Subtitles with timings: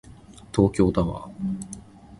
[0.51, 1.31] 東京タワー